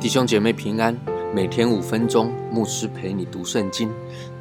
[0.00, 0.98] 弟兄姐妹平安，
[1.32, 3.88] 每天五分钟，牧师陪你读圣经。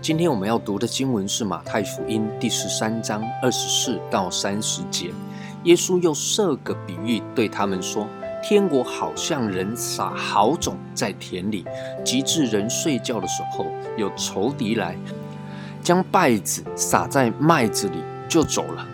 [0.01, 5.11] 今天我们要读的经文是马太福音第十三章二十四到三十节。
[5.65, 8.07] 耶稣又设个比喻对他们说
[8.41, 11.65] ：“天国好像人撒好种在田里，
[12.03, 13.65] 及至人睡觉的时候，
[13.97, 14.95] 有仇敌来，
[15.83, 18.85] 将稗子撒在麦子里，就走了。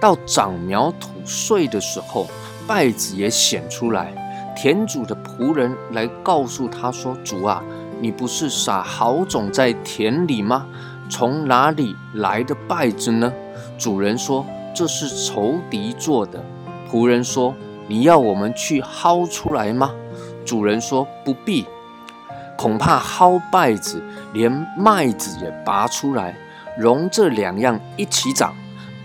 [0.00, 2.28] 到长苗吐穗的时候，
[2.66, 4.12] 稗子也显出来。”
[4.54, 7.62] 田主的仆人来告诉他说：“主啊，
[8.00, 10.66] 你不是撒好种在田里吗？
[11.08, 13.32] 从哪里来的稗子呢？”
[13.78, 16.44] 主人说：“这是仇敌做的。”
[16.90, 17.54] 仆人说
[17.92, 19.90] ：“你要我们去薅出来吗？”
[20.46, 21.66] 主人说：“不必，
[22.56, 26.34] 恐怕薅稗子，连麦子也拔出来，
[26.78, 28.54] 容这两样一起长，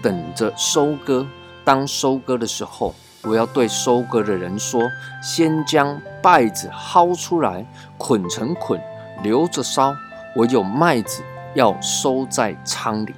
[0.02, 1.28] 等着收割。
[1.66, 4.82] 当收割的时候。”我要对收割的人说：
[5.22, 7.66] 先将稗子薅出来，
[7.98, 8.80] 捆成捆，
[9.22, 9.92] 留着烧；
[10.34, 11.22] 我有麦子
[11.54, 13.14] 要收在仓里。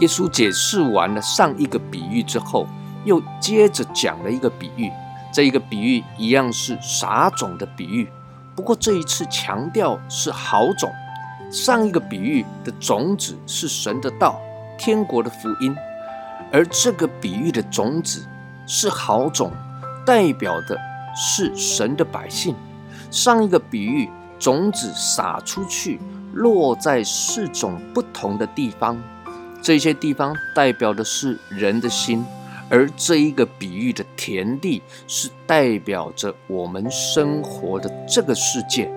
[0.00, 2.66] 耶稣解释完了上一个比喻之后，
[3.04, 4.90] 又接着讲了一个比喻。
[5.32, 8.08] 这一个比喻一样是撒种的比喻，
[8.54, 10.90] 不过这一次强调是好种。
[11.50, 14.40] 上一个比喻的种子是神的道、
[14.78, 15.74] 天国的福音，
[16.50, 18.26] 而这个比喻的种子。
[18.64, 19.50] 是好种，
[20.06, 20.78] 代表的
[21.16, 22.54] 是神的百姓。
[23.10, 26.00] 上一个比喻，种子撒出去，
[26.32, 28.96] 落在四种不同的地方，
[29.60, 32.24] 这些地方代表的是人的心，
[32.72, 38.90] 而这一个比喻的田地，是代表着我们生活的这个世界。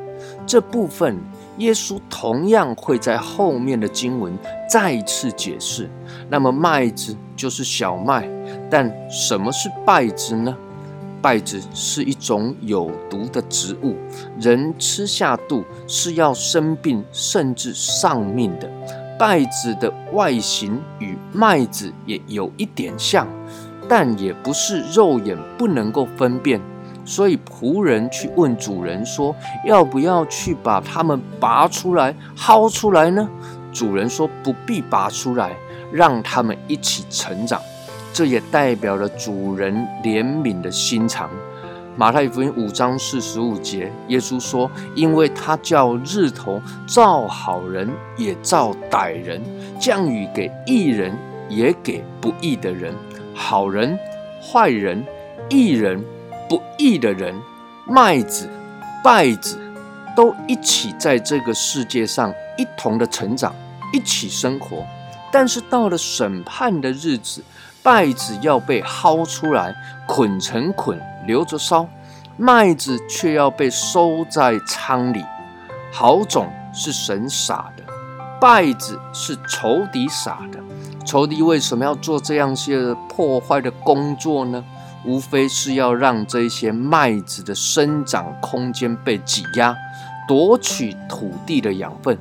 [0.47, 1.17] 这部分，
[1.57, 4.33] 耶稣同样会在后面的经文
[4.69, 5.89] 再次解释。
[6.29, 8.25] 那么，麦子就是小麦。
[8.71, 10.55] 但什么是稗子呢？
[11.21, 13.97] 稗子是一种有毒的植物，
[14.39, 18.71] 人吃下肚是要生病甚至丧命的。
[19.17, 23.25] 稗子的外形与麦子也有一点像，
[23.87, 26.59] 但也不是肉眼不能够分辨。
[27.03, 33.29] 所以仆人去问主人说：“要不要去把它们拔出来、薅出来呢？”
[33.71, 35.51] 主人说：“不必拔出来，
[35.91, 37.61] 让它们一起成长。”
[38.11, 41.29] 这也代表了主人怜悯的心肠。
[41.97, 49.39] 马太福音五章四十五节，耶稣说：“因为他叫日头照好人，也照歹人；
[49.79, 51.15] 降雨给义人，
[51.49, 52.93] 也给不义的人。
[53.35, 53.99] 好人、
[54.41, 55.05] 坏人、
[55.49, 56.03] 义人、
[56.49, 57.35] 不义的人，
[57.85, 58.49] 麦子、
[59.03, 59.59] 稗子，
[60.15, 63.53] 都一起在这个世界上一同的成长，
[63.93, 64.83] 一起生活。
[65.31, 67.43] 但是到了审判的日子。”
[67.85, 69.75] 稗子要被薅出来，
[70.07, 71.85] 捆成捆，留着烧；
[72.35, 75.23] 麦子却要被收在仓里。
[75.93, 77.83] 好种是神撒的，
[78.41, 80.57] 稗子是仇敌撒的。
[81.05, 84.63] 仇敌为什么要做这样些破坏的工作呢？
[85.05, 89.75] 无非是要让这些麦子的生长空间被挤压，
[90.27, 92.17] 夺取土地的养分。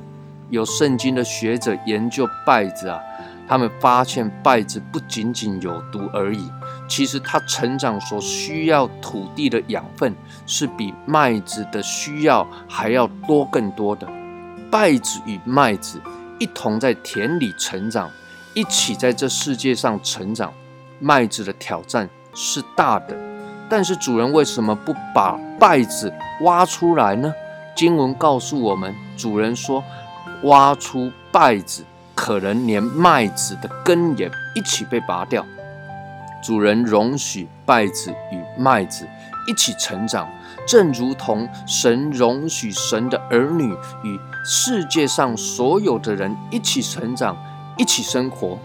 [0.51, 2.99] 有圣经的学者研究稗子啊。
[3.47, 6.49] 他们发现稗子不仅仅有毒而已，
[6.87, 10.15] 其实它成长所需要土地的养分
[10.47, 14.07] 是比麦子的需要还要多更多的。
[14.71, 16.01] 稗子与麦子
[16.39, 18.09] 一同在田里成长，
[18.55, 20.51] 一起在这世界上成长。
[20.99, 23.15] 麦子的挑战是大的，
[23.69, 26.11] 但是主人为什么不把稗子
[26.41, 27.31] 挖出来呢？
[27.75, 29.83] 经文告诉我们，主人说
[30.43, 31.83] ：“挖出稗子。”
[32.15, 35.45] 可能连麦子的根也一起被拔掉。
[36.41, 39.05] 主人容许稗子与麦子
[39.49, 40.25] 一起成长，
[40.65, 43.69] 正如同神容许神的儿女
[44.03, 47.35] 与世界上所有的人一起成长、
[47.77, 48.57] 一起生活。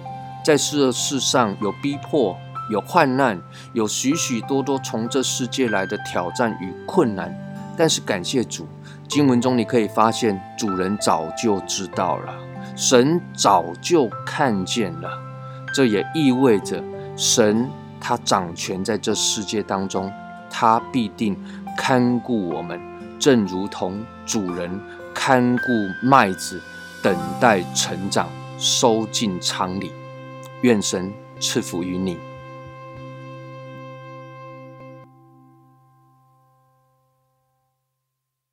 [0.44, 2.36] 在这世上有逼迫、
[2.70, 3.38] 有患难、
[3.74, 7.34] 有许许多多从这世界来的挑战与困难，
[7.76, 8.66] 但是感谢主，
[9.06, 12.34] 经文中你可以发现，主人早就知道了。
[12.74, 15.10] 神早就看见了，
[15.74, 16.82] 这也意味着
[17.16, 17.68] 神
[18.00, 20.10] 他掌权在这世界当中，
[20.48, 21.36] 他必定
[21.76, 22.80] 看顾我们，
[23.18, 24.80] 正如同主人
[25.12, 26.58] 看顾麦子，
[27.02, 28.26] 等待成长，
[28.60, 29.90] 收进仓里。
[30.60, 31.10] 愿神
[31.40, 32.29] 赐福于你。